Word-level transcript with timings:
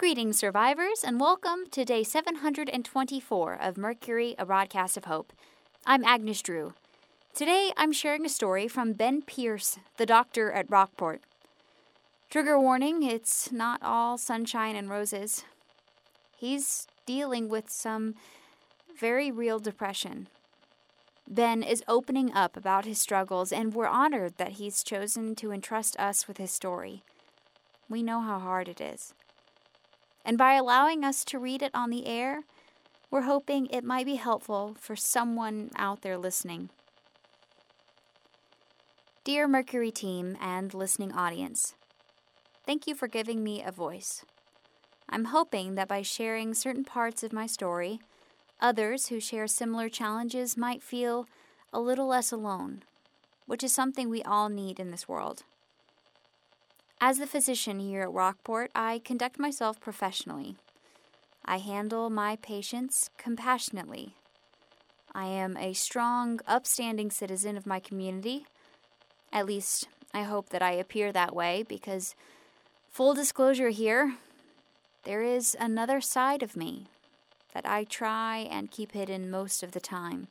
Greetings, 0.00 0.38
survivors, 0.38 1.04
and 1.04 1.20
welcome 1.20 1.66
to 1.72 1.84
day 1.84 2.02
724 2.02 3.58
of 3.60 3.76
Mercury, 3.76 4.34
a 4.38 4.46
broadcast 4.46 4.96
of 4.96 5.04
hope. 5.04 5.30
I'm 5.84 6.06
Agnes 6.06 6.40
Drew. 6.40 6.72
Today, 7.34 7.70
I'm 7.76 7.92
sharing 7.92 8.24
a 8.24 8.30
story 8.30 8.66
from 8.66 8.94
Ben 8.94 9.20
Pierce, 9.20 9.78
the 9.98 10.06
doctor 10.06 10.50
at 10.52 10.70
Rockport. 10.70 11.20
Trigger 12.30 12.58
warning 12.58 13.02
it's 13.02 13.52
not 13.52 13.78
all 13.82 14.16
sunshine 14.16 14.74
and 14.74 14.88
roses. 14.88 15.44
He's 16.34 16.86
dealing 17.04 17.50
with 17.50 17.68
some 17.68 18.14
very 18.98 19.30
real 19.30 19.58
depression. 19.58 20.28
Ben 21.28 21.62
is 21.62 21.84
opening 21.86 22.32
up 22.32 22.56
about 22.56 22.86
his 22.86 22.98
struggles, 22.98 23.52
and 23.52 23.74
we're 23.74 23.86
honored 23.86 24.38
that 24.38 24.52
he's 24.52 24.82
chosen 24.82 25.34
to 25.34 25.52
entrust 25.52 25.94
us 26.00 26.26
with 26.26 26.38
his 26.38 26.50
story. 26.50 27.02
We 27.90 28.02
know 28.02 28.22
how 28.22 28.38
hard 28.38 28.66
it 28.66 28.80
is. 28.80 29.12
And 30.24 30.36
by 30.36 30.54
allowing 30.54 31.04
us 31.04 31.24
to 31.26 31.38
read 31.38 31.62
it 31.62 31.74
on 31.74 31.90
the 31.90 32.06
air, 32.06 32.44
we're 33.10 33.22
hoping 33.22 33.66
it 33.66 33.84
might 33.84 34.06
be 34.06 34.16
helpful 34.16 34.76
for 34.78 34.94
someone 34.94 35.70
out 35.76 36.02
there 36.02 36.18
listening. 36.18 36.70
Dear 39.24 39.48
Mercury 39.48 39.90
team 39.90 40.36
and 40.40 40.72
listening 40.72 41.12
audience, 41.12 41.74
thank 42.64 42.86
you 42.86 42.94
for 42.94 43.08
giving 43.08 43.42
me 43.42 43.62
a 43.62 43.72
voice. 43.72 44.24
I'm 45.08 45.26
hoping 45.26 45.74
that 45.74 45.88
by 45.88 46.02
sharing 46.02 46.54
certain 46.54 46.84
parts 46.84 47.22
of 47.22 47.32
my 47.32 47.46
story, 47.46 48.00
others 48.60 49.08
who 49.08 49.18
share 49.18 49.48
similar 49.48 49.88
challenges 49.88 50.56
might 50.56 50.82
feel 50.82 51.26
a 51.72 51.80
little 51.80 52.06
less 52.06 52.30
alone, 52.30 52.82
which 53.46 53.64
is 53.64 53.74
something 53.74 54.08
we 54.08 54.22
all 54.22 54.48
need 54.48 54.78
in 54.78 54.92
this 54.92 55.08
world. 55.08 55.42
As 57.02 57.18
the 57.18 57.26
physician 57.26 57.78
here 57.78 58.02
at 58.02 58.12
Rockport, 58.12 58.70
I 58.74 59.00
conduct 59.02 59.38
myself 59.38 59.80
professionally. 59.80 60.56
I 61.46 61.56
handle 61.56 62.10
my 62.10 62.36
patients 62.36 63.08
compassionately. 63.16 64.14
I 65.14 65.24
am 65.24 65.56
a 65.56 65.72
strong, 65.72 66.40
upstanding 66.46 67.10
citizen 67.10 67.56
of 67.56 67.66
my 67.66 67.80
community. 67.80 68.44
At 69.32 69.46
least, 69.46 69.88
I 70.12 70.24
hope 70.24 70.50
that 70.50 70.60
I 70.60 70.72
appear 70.72 71.10
that 71.10 71.34
way 71.34 71.64
because, 71.66 72.14
full 72.90 73.14
disclosure 73.14 73.70
here, 73.70 74.16
there 75.04 75.22
is 75.22 75.56
another 75.58 76.02
side 76.02 76.42
of 76.42 76.54
me 76.54 76.88
that 77.54 77.64
I 77.64 77.84
try 77.84 78.46
and 78.50 78.70
keep 78.70 78.92
hidden 78.92 79.30
most 79.30 79.62
of 79.62 79.72
the 79.72 79.80
time. 79.80 80.28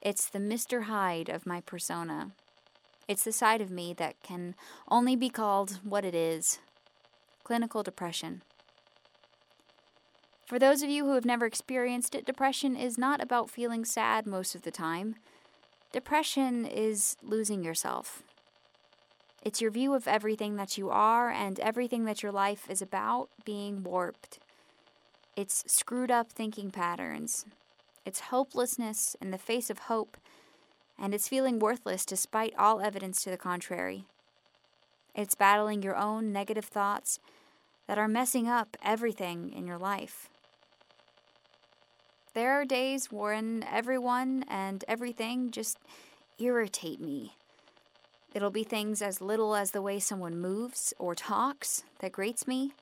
It's 0.00 0.26
the 0.26 0.38
Mr. 0.38 0.84
Hyde 0.84 1.28
of 1.28 1.44
my 1.44 1.60
persona. 1.60 2.30
It's 3.10 3.24
the 3.24 3.32
side 3.32 3.60
of 3.60 3.72
me 3.72 3.92
that 3.94 4.22
can 4.22 4.54
only 4.88 5.16
be 5.16 5.30
called 5.30 5.80
what 5.82 6.04
it 6.04 6.14
is 6.14 6.60
clinical 7.42 7.82
depression. 7.82 8.42
For 10.46 10.60
those 10.60 10.84
of 10.84 10.90
you 10.90 11.04
who 11.04 11.14
have 11.14 11.24
never 11.24 11.44
experienced 11.44 12.14
it, 12.14 12.24
depression 12.24 12.76
is 12.76 12.96
not 12.96 13.20
about 13.20 13.50
feeling 13.50 13.84
sad 13.84 14.28
most 14.28 14.54
of 14.54 14.62
the 14.62 14.70
time. 14.70 15.16
Depression 15.90 16.64
is 16.64 17.16
losing 17.20 17.64
yourself. 17.64 18.22
It's 19.42 19.60
your 19.60 19.72
view 19.72 19.92
of 19.92 20.06
everything 20.06 20.54
that 20.54 20.78
you 20.78 20.88
are 20.90 21.32
and 21.32 21.58
everything 21.58 22.04
that 22.04 22.22
your 22.22 22.30
life 22.30 22.70
is 22.70 22.80
about 22.80 23.28
being 23.44 23.82
warped. 23.82 24.38
It's 25.34 25.64
screwed 25.66 26.12
up 26.12 26.30
thinking 26.30 26.70
patterns. 26.70 27.44
It's 28.06 28.20
hopelessness 28.20 29.16
in 29.20 29.32
the 29.32 29.36
face 29.36 29.68
of 29.68 29.80
hope 29.80 30.16
and 31.00 31.14
it's 31.14 31.28
feeling 31.28 31.58
worthless 31.58 32.04
despite 32.04 32.54
all 32.58 32.80
evidence 32.80 33.22
to 33.22 33.30
the 33.30 33.36
contrary. 33.38 34.04
It's 35.14 35.34
battling 35.34 35.82
your 35.82 35.96
own 35.96 36.32
negative 36.32 36.66
thoughts 36.66 37.18
that 37.86 37.98
are 37.98 38.06
messing 38.06 38.46
up 38.46 38.76
everything 38.84 39.52
in 39.52 39.66
your 39.66 39.78
life. 39.78 40.28
There 42.34 42.52
are 42.52 42.64
days 42.64 43.10
when 43.10 43.64
everyone 43.68 44.44
and 44.48 44.84
everything 44.86 45.50
just 45.50 45.78
irritate 46.38 47.00
me. 47.00 47.34
It'll 48.32 48.50
be 48.50 48.62
things 48.62 49.02
as 49.02 49.20
little 49.20 49.56
as 49.56 49.72
the 49.72 49.82
way 49.82 49.98
someone 49.98 50.38
moves 50.38 50.94
or 50.98 51.16
talks 51.16 51.82
that 51.98 52.12
grates 52.12 52.46
me, 52.46 52.72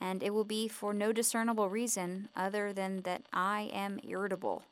and 0.00 0.22
it 0.24 0.34
will 0.34 0.44
be 0.44 0.66
for 0.66 0.92
no 0.92 1.12
discernible 1.12 1.68
reason 1.68 2.28
other 2.34 2.72
than 2.72 3.02
that 3.02 3.22
I 3.32 3.70
am 3.72 4.00
irritable. 4.02 4.64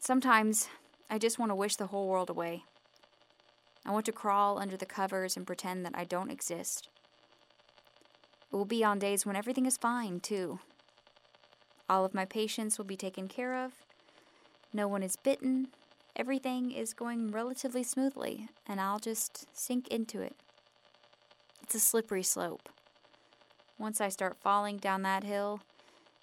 Sometimes 0.00 0.68
I 1.10 1.18
just 1.18 1.38
want 1.38 1.50
to 1.50 1.56
wish 1.56 1.76
the 1.76 1.88
whole 1.88 2.06
world 2.06 2.30
away. 2.30 2.64
I 3.84 3.90
want 3.90 4.06
to 4.06 4.12
crawl 4.12 4.58
under 4.58 4.76
the 4.76 4.86
covers 4.86 5.36
and 5.36 5.46
pretend 5.46 5.84
that 5.84 5.94
I 5.94 6.04
don't 6.04 6.30
exist. 6.30 6.88
It 8.52 8.56
will 8.56 8.64
be 8.64 8.84
on 8.84 8.98
days 8.98 9.26
when 9.26 9.36
everything 9.36 9.66
is 9.66 9.76
fine, 9.76 10.20
too. 10.20 10.60
All 11.88 12.04
of 12.04 12.14
my 12.14 12.24
patients 12.24 12.78
will 12.78 12.84
be 12.84 12.96
taken 12.96 13.28
care 13.28 13.56
of. 13.64 13.72
No 14.72 14.86
one 14.86 15.02
is 15.02 15.16
bitten. 15.16 15.68
Everything 16.14 16.70
is 16.70 16.94
going 16.94 17.30
relatively 17.30 17.82
smoothly, 17.82 18.48
and 18.66 18.80
I'll 18.80 18.98
just 18.98 19.46
sink 19.56 19.88
into 19.88 20.20
it. 20.20 20.36
It's 21.62 21.74
a 21.74 21.80
slippery 21.80 22.22
slope. 22.22 22.68
Once 23.78 24.00
I 24.00 24.08
start 24.08 24.36
falling 24.40 24.76
down 24.78 25.02
that 25.02 25.24
hill, 25.24 25.60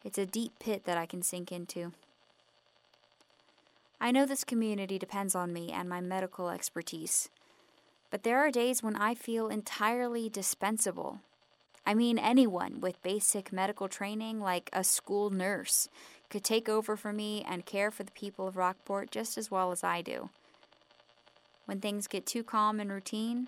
it's 0.04 0.18
a 0.18 0.26
deep 0.26 0.54
pit 0.60 0.84
that 0.86 0.98
I 0.98 1.06
can 1.06 1.22
sink 1.22 1.52
into. 1.52 1.92
I 4.06 4.12
know 4.12 4.28
this 4.28 4.44
community 4.44 5.00
depends 5.00 5.34
on 5.34 5.52
me 5.52 5.72
and 5.72 5.90
my 5.90 6.00
medical 6.00 6.52
expertise, 6.52 7.32
but 8.12 8.22
there 8.22 8.38
are 8.38 8.52
days 8.52 8.84
when 8.84 8.96
I 8.96 9.16
feel 9.16 9.48
entirely 9.48 10.30
dispensable. 10.30 11.22
I 11.88 11.96
mean, 11.96 12.20
anyone 12.20 12.82
with 12.82 13.02
basic 13.02 13.52
medical 13.52 13.88
training, 13.88 14.40
like 14.40 14.70
a 14.72 14.84
school 14.84 15.32
nurse, 15.32 15.90
could 16.30 16.44
take 16.44 16.70
over 16.70 16.96
for 16.96 17.12
me 17.12 17.44
and 17.50 17.66
care 17.66 17.90
for 17.90 18.04
the 18.04 18.12
people 18.12 18.48
of 18.48 18.58
Rockport 18.58 19.10
just 19.10 19.40
as 19.40 19.50
well 19.50 19.72
as 19.72 19.84
I 19.84 20.04
do. 20.04 20.30
When 21.66 21.82
things 21.82 22.06
get 22.06 22.28
too 22.28 22.44
calm 22.44 22.80
and 22.80 22.92
routine, 22.92 23.48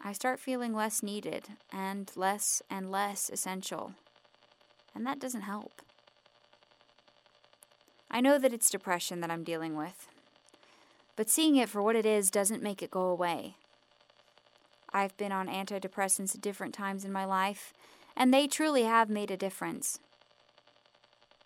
I 0.00 0.12
start 0.12 0.38
feeling 0.38 0.76
less 0.76 1.02
needed 1.02 1.48
and 1.72 2.08
less 2.14 2.62
and 2.70 2.92
less 2.92 3.30
essential. 3.30 3.94
And 4.94 5.04
that 5.08 5.18
doesn't 5.18 5.40
help. 5.40 5.82
I 8.12 8.20
know 8.20 8.38
that 8.38 8.52
it's 8.52 8.70
depression 8.70 9.20
that 9.20 9.30
I'm 9.30 9.42
dealing 9.42 9.74
with, 9.74 10.06
but 11.16 11.30
seeing 11.30 11.56
it 11.56 11.70
for 11.70 11.82
what 11.82 11.96
it 11.96 12.04
is 12.04 12.30
doesn't 12.30 12.62
make 12.62 12.82
it 12.82 12.90
go 12.90 13.06
away. 13.06 13.56
I've 14.92 15.16
been 15.16 15.32
on 15.32 15.48
antidepressants 15.48 16.34
at 16.34 16.42
different 16.42 16.74
times 16.74 17.06
in 17.06 17.12
my 17.12 17.24
life, 17.24 17.72
and 18.14 18.32
they 18.32 18.46
truly 18.46 18.82
have 18.84 19.08
made 19.08 19.30
a 19.30 19.36
difference. 19.38 19.98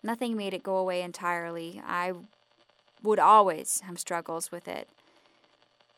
Nothing 0.03 0.35
made 0.35 0.53
it 0.53 0.63
go 0.63 0.75
away 0.75 1.01
entirely. 1.01 1.81
I 1.85 2.11
would 3.01 3.19
always 3.19 3.81
have 3.85 3.99
struggles 3.99 4.51
with 4.51 4.67
it. 4.67 4.89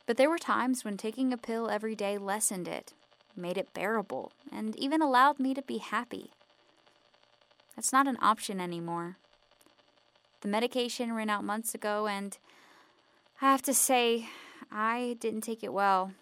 But 0.05 0.17
there 0.17 0.29
were 0.29 0.37
times 0.37 0.85
when 0.85 0.97
taking 0.97 1.33
a 1.33 1.37
pill 1.37 1.69
every 1.69 1.95
day 1.95 2.17
lessened 2.17 2.67
it, 2.67 2.93
made 3.35 3.57
it 3.57 3.73
bearable, 3.73 4.31
and 4.51 4.75
even 4.75 5.01
allowed 5.01 5.39
me 5.39 5.53
to 5.55 5.61
be 5.61 5.77
happy. 5.79 6.29
That's 7.75 7.93
not 7.93 8.07
an 8.07 8.17
option 8.21 8.59
anymore. 8.59 9.17
The 10.41 10.47
medication 10.47 11.13
ran 11.13 11.29
out 11.29 11.43
months 11.43 11.75
ago, 11.75 12.07
and 12.07 12.37
I 13.41 13.51
have 13.51 13.61
to 13.63 13.73
say, 13.73 14.29
I 14.71 15.17
didn't 15.19 15.41
take 15.41 15.63
it 15.63 15.73
well. 15.73 16.13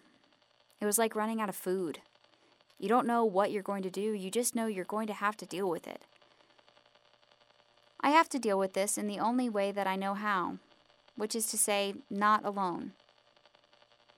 It 0.81 0.85
was 0.85 0.97
like 0.97 1.15
running 1.15 1.39
out 1.39 1.49
of 1.49 1.55
food. 1.55 1.99
You 2.79 2.89
don't 2.89 3.05
know 3.05 3.23
what 3.23 3.51
you're 3.51 3.61
going 3.61 3.83
to 3.83 3.91
do, 3.91 4.13
you 4.13 4.31
just 4.31 4.55
know 4.55 4.65
you're 4.65 4.85
going 4.85 5.07
to 5.07 5.13
have 5.13 5.37
to 5.37 5.45
deal 5.45 5.69
with 5.69 5.87
it. 5.87 6.01
I 8.01 8.09
have 8.09 8.29
to 8.29 8.39
deal 8.39 8.57
with 8.57 8.73
this 8.73 8.97
in 8.97 9.07
the 9.07 9.19
only 9.19 9.49
way 9.49 9.71
that 9.71 9.87
I 9.87 9.95
know 9.95 10.15
how, 10.15 10.57
which 11.15 11.35
is 11.35 11.47
to 11.47 11.57
say, 11.57 11.93
not 12.09 12.43
alone. 12.43 12.93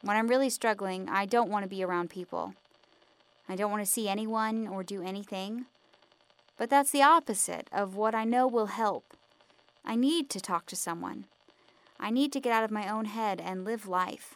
When 0.01 0.15
I'm 0.15 0.27
really 0.27 0.49
struggling, 0.49 1.09
I 1.09 1.25
don't 1.25 1.49
want 1.49 1.63
to 1.63 1.69
be 1.69 1.83
around 1.83 2.09
people. 2.09 2.53
I 3.49 3.57
don't 3.57 3.71
want 3.71 3.83
to 3.83 3.91
see 3.91 4.07
anyone 4.07 4.65
or 4.65 4.83
do 4.83 5.01
anything. 5.01 5.65
But 6.57 6.69
that's 6.69 6.91
the 6.91 7.01
opposite 7.01 7.67
of 7.73 7.95
what 7.95 8.15
I 8.15 8.23
know 8.23 8.47
will 8.47 8.67
help 8.67 9.15
I 9.85 9.95
need 9.95 10.29
to 10.31 10.39
talk 10.39 10.65
to 10.67 10.75
someone. 10.75 11.25
I 11.99 12.09
need 12.09 12.31
to 12.33 12.39
get 12.39 12.53
out 12.53 12.63
of 12.63 12.71
my 12.71 12.89
own 12.89 13.05
head 13.05 13.41
and 13.41 13.65
live 13.65 13.87
life. 13.87 14.35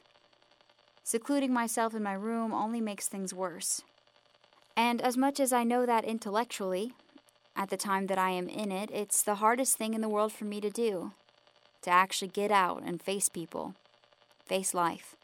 Secluding 1.04 1.54
myself 1.54 1.94
in 1.94 2.04
my 2.04 2.14
room 2.14 2.54
only 2.54 2.82
makes 2.82 3.08
things 3.08 3.34
worse. 3.34 3.82
And 4.76 5.02
as 5.02 5.18
much 5.18 5.40
as 5.40 5.54
I 5.54 5.64
know 5.64 5.86
that 5.86 6.06
intellectually, 6.06 6.94
at 7.56 7.70
the 7.70 7.78
time 7.78 8.08
that 8.08 8.18
I 8.18 8.32
am 8.32 8.50
in 8.50 8.72
it, 8.72 8.90
it's 8.92 9.22
the 9.22 9.36
hardest 9.36 9.78
thing 9.78 9.94
in 9.94 10.02
the 10.02 10.10
world 10.10 10.34
for 10.34 10.46
me 10.46 10.60
to 10.62 10.70
do 10.70 11.12
to 11.84 11.90
actually 11.92 12.30
get 12.30 12.52
out 12.52 12.82
and 12.84 13.02
face 13.02 13.30
people, 13.30 13.76
face 14.46 14.74
life. 14.74 15.16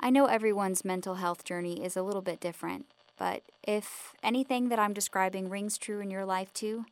I 0.00 0.10
know 0.10 0.26
everyone's 0.26 0.84
mental 0.84 1.16
health 1.16 1.44
journey 1.44 1.84
is 1.84 1.96
a 1.96 2.02
little 2.02 2.22
bit 2.22 2.40
different, 2.40 2.86
but 3.18 3.42
if 3.62 4.14
anything 4.22 4.68
that 4.70 4.78
I'm 4.78 4.94
describing 4.94 5.50
rings 5.50 5.76
true 5.76 6.00
in 6.00 6.10
your 6.10 6.24
life 6.24 6.52
too, 6.54 6.86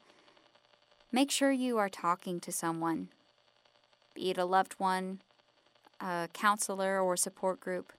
Make 1.17 1.31
sure 1.31 1.51
you 1.51 1.79
are 1.79 1.89
talking 1.89 2.41
to 2.41 2.53
someone, 2.53 3.09
be 4.15 4.29
it 4.29 4.37
a 4.37 4.45
loved 4.45 4.75
one, 4.75 5.23
a 5.99 6.29
counselor, 6.35 7.01
or 7.01 7.17
support 7.17 7.59
group. 7.59 7.95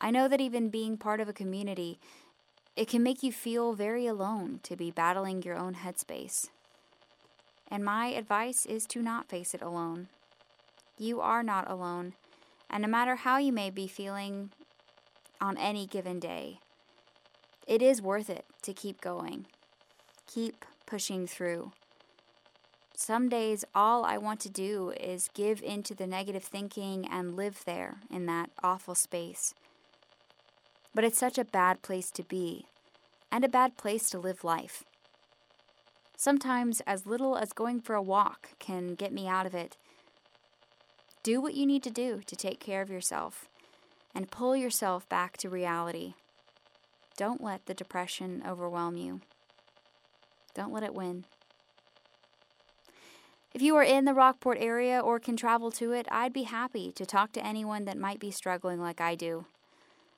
I 0.00 0.12
know 0.12 0.28
that 0.28 0.40
even 0.40 0.68
being 0.68 0.96
part 0.96 1.18
of 1.18 1.28
a 1.28 1.32
community, 1.32 1.98
it 2.76 2.86
can 2.86 3.02
make 3.02 3.24
you 3.24 3.32
feel 3.32 3.72
very 3.72 4.06
alone 4.06 4.60
to 4.62 4.76
be 4.76 4.92
battling 4.92 5.42
your 5.42 5.56
own 5.56 5.74
headspace. 5.74 6.50
And 7.68 7.84
my 7.84 8.06
advice 8.06 8.64
is 8.64 8.86
to 8.86 9.02
not 9.02 9.28
face 9.28 9.52
it 9.52 9.60
alone. 9.60 10.06
You 10.96 11.20
are 11.20 11.42
not 11.42 11.68
alone, 11.68 12.12
and 12.70 12.82
no 12.82 12.88
matter 12.88 13.16
how 13.16 13.38
you 13.38 13.52
may 13.52 13.70
be 13.70 13.88
feeling 13.88 14.52
on 15.40 15.58
any 15.58 15.84
given 15.84 16.20
day, 16.20 16.60
it 17.66 17.82
is 17.82 18.00
worth 18.00 18.30
it 18.30 18.44
to 18.62 18.72
keep 18.72 19.00
going. 19.00 19.46
Keep 20.28 20.64
pushing 20.86 21.26
through. 21.26 21.72
Some 22.96 23.28
days, 23.28 23.64
all 23.74 24.04
I 24.04 24.18
want 24.18 24.38
to 24.40 24.48
do 24.48 24.92
is 25.00 25.28
give 25.34 25.60
into 25.62 25.94
the 25.94 26.06
negative 26.06 26.44
thinking 26.44 27.06
and 27.10 27.34
live 27.34 27.64
there 27.64 27.96
in 28.08 28.26
that 28.26 28.50
awful 28.62 28.94
space. 28.94 29.52
But 30.94 31.02
it's 31.02 31.18
such 31.18 31.36
a 31.36 31.44
bad 31.44 31.82
place 31.82 32.12
to 32.12 32.22
be, 32.22 32.66
and 33.32 33.44
a 33.44 33.48
bad 33.48 33.76
place 33.76 34.08
to 34.10 34.18
live 34.18 34.44
life. 34.44 34.84
Sometimes, 36.16 36.80
as 36.86 37.04
little 37.04 37.36
as 37.36 37.52
going 37.52 37.80
for 37.80 37.96
a 37.96 38.02
walk 38.02 38.50
can 38.60 38.94
get 38.94 39.12
me 39.12 39.26
out 39.26 39.44
of 39.44 39.54
it. 39.54 39.76
Do 41.24 41.40
what 41.40 41.54
you 41.54 41.66
need 41.66 41.82
to 41.82 41.90
do 41.90 42.20
to 42.24 42.36
take 42.36 42.60
care 42.60 42.80
of 42.80 42.90
yourself 42.90 43.48
and 44.14 44.30
pull 44.30 44.54
yourself 44.54 45.08
back 45.08 45.36
to 45.38 45.50
reality. 45.50 46.14
Don't 47.16 47.42
let 47.42 47.66
the 47.66 47.74
depression 47.74 48.42
overwhelm 48.46 48.96
you. 48.96 49.20
Don't 50.54 50.72
let 50.72 50.84
it 50.84 50.94
win. 50.94 51.24
If 53.54 53.62
you 53.62 53.76
are 53.76 53.84
in 53.84 54.04
the 54.04 54.14
Rockport 54.14 54.58
area 54.60 54.98
or 54.98 55.20
can 55.20 55.36
travel 55.36 55.70
to 55.72 55.92
it, 55.92 56.08
I'd 56.10 56.32
be 56.32 56.42
happy 56.42 56.90
to 56.90 57.06
talk 57.06 57.30
to 57.32 57.46
anyone 57.46 57.84
that 57.84 57.96
might 57.96 58.18
be 58.18 58.32
struggling 58.32 58.80
like 58.80 59.00
I 59.00 59.14
do. 59.14 59.46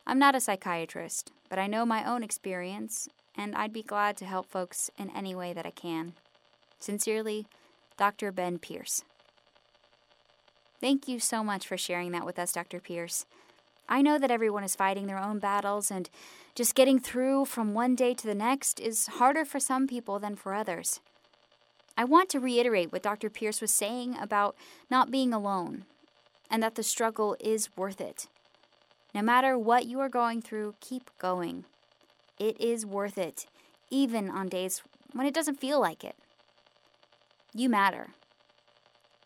I'm 0.07 0.19
not 0.19 0.35
a 0.35 0.41
psychiatrist, 0.41 1.33
but 1.51 1.59
I 1.59 1.67
know 1.67 1.85
my 1.85 2.03
own 2.03 2.23
experience, 2.23 3.11
and 3.37 3.55
I'd 3.55 3.75
be 3.75 3.83
glad 3.83 4.17
to 4.17 4.25
help 4.25 4.47
folks 4.47 4.91
in 4.97 5.11
any 5.11 5.35
way 5.35 5.53
that 5.53 5.67
I 5.67 5.71
can. 5.71 6.15
Sincerely, 6.79 7.47
Dr. 7.99 8.33
Ben 8.33 8.59
Pierce. 8.59 9.05
Thank 10.81 11.07
you 11.07 11.21
so 11.21 11.45
much 11.45 11.69
for 11.69 11.77
sharing 11.77 12.13
that 12.13 12.25
with 12.25 12.39
us, 12.39 12.53
Dr. 12.53 12.81
Pierce. 12.81 13.27
I 13.87 14.01
know 14.01 14.19
that 14.19 14.31
everyone 14.31 14.65
is 14.65 14.75
fighting 14.75 15.09
their 15.09 15.23
own 15.23 15.41
battles, 15.41 15.91
and 15.91 16.09
just 16.55 16.75
getting 16.75 16.99
through 16.99 17.45
from 17.45 17.75
one 17.75 17.97
day 17.97 18.15
to 18.15 18.27
the 18.27 18.35
next 18.35 18.81
is 18.81 19.09
harder 19.09 19.45
for 19.45 19.61
some 19.61 19.87
people 19.87 20.19
than 20.19 20.37
for 20.37 20.55
others. 20.55 21.01
I 21.97 22.05
want 22.05 22.29
to 22.31 22.41
reiterate 22.41 22.93
what 22.93 23.03
Dr. 23.03 23.31
Pierce 23.31 23.61
was 23.61 23.73
saying 23.73 24.17
about 24.21 24.55
not 24.91 25.11
being 25.11 25.33
alone 25.33 25.85
and 26.51 26.63
that 26.63 26.75
the 26.75 26.83
struggle 26.83 27.37
is 27.41 27.75
worth 27.77 28.01
it. 28.01 28.29
No 29.15 29.23
matter 29.23 29.59
what 29.59 29.87
you 29.87 29.99
are 30.01 30.09
going 30.09 30.43
through, 30.43 30.75
keep 30.81 31.11
going. 31.19 31.65
It 32.39 32.61
is 32.61 32.85
worth 32.85 33.17
it, 33.17 33.47
even 33.91 34.31
on 34.31 34.49
days 34.49 34.83
when 35.13 35.27
it 35.27 35.35
doesn't 35.35 35.61
feel 35.61 35.81
like 35.81 36.05
it. 36.05 36.17
You 37.55 37.71
matter. 37.71 38.09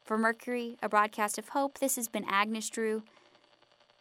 For 0.04 0.16
Mercury, 0.16 0.76
a 0.82 0.88
broadcast 0.88 1.38
of 1.38 1.50
hope, 1.50 1.78
this 1.78 1.96
has 1.96 2.08
been 2.08 2.24
Agnes 2.28 2.70
Drew. 2.70 3.02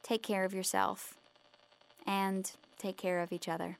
Take 0.04 0.22
care 0.22 0.46
of 0.46 0.54
yourself 0.54 1.16
and 2.06 2.52
take 2.78 2.98
care 2.98 3.20
of 3.22 3.32
each 3.32 3.48
other. 3.48 3.78